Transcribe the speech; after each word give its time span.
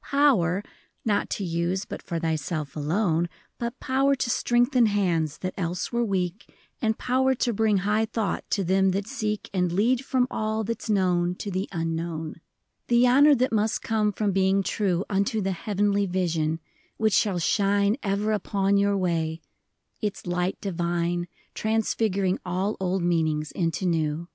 m. 0.00 0.02
Power,— 0.12 0.62
not 1.04 1.28
to 1.28 1.44
use 1.44 1.84
but 1.84 2.00
for 2.00 2.18
thyself 2.18 2.74
alone, 2.74 3.28
But 3.58 3.78
power 3.80 4.14
to 4.14 4.30
strengthen 4.30 4.86
hands 4.86 5.36
that 5.36 5.52
else 5.58 5.92
were 5.92 6.02
weak, 6.06 6.50
And 6.80 6.96
power 6.96 7.34
to 7.34 7.52
bring 7.52 7.76
high 7.76 8.06
thought 8.06 8.48
to 8.52 8.64
them 8.64 8.92
that 8.92 9.06
seek, 9.06 9.50
And 9.52 9.70
lead 9.70 10.02
from 10.02 10.26
all 10.30 10.64
that 10.64 10.80
's 10.80 10.88
known 10.88 11.34
to 11.34 11.50
the 11.50 11.68
Unknown. 11.70 12.30
28 12.30 12.32
A 12.32 12.32
BIRTHDAY 12.32 12.38
WISH. 12.38 12.40
IV. 12.96 13.02
The 13.02 13.06
honor 13.08 13.34
that 13.34 13.52
must 13.52 13.82
come 13.82 14.12
from 14.12 14.32
being 14.32 14.62
true 14.62 15.04
Unto 15.10 15.42
the 15.42 15.52
Heavenly 15.52 16.06
Vision,— 16.06 16.60
which 16.96 17.12
shall 17.12 17.38
shine 17.38 17.98
Ever 18.02 18.32
upon 18.32 18.78
your 18.78 18.96
way,— 18.96 19.42
its 20.00 20.26
light 20.26 20.56
divine 20.62 21.28
Transfiguring 21.52 22.38
all 22.46 22.78
old 22.80 23.02
meanings 23.02 23.52
into 23.52 23.84
new. 23.84 24.16
V. 24.22 24.26